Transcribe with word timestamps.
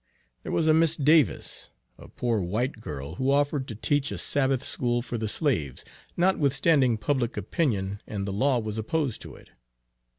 There 0.41 0.51
was 0.51 0.65
a 0.65 0.73
Miss 0.73 0.95
Davis, 0.97 1.69
a 1.99 2.07
poor 2.07 2.41
white 2.41 2.81
girl, 2.81 3.13
who 3.17 3.29
offered 3.29 3.67
to 3.67 3.75
teach 3.75 4.11
a 4.11 4.17
Sabbath 4.17 4.63
School 4.63 5.03
for 5.03 5.15
the 5.19 5.27
slaves, 5.27 5.85
notwithstanding 6.17 6.97
public 6.97 7.37
opinion 7.37 8.01
and 8.07 8.25
the 8.27 8.33
law 8.33 8.57
was 8.57 8.79
opposed 8.79 9.21
to 9.21 9.35
it. 9.35 9.51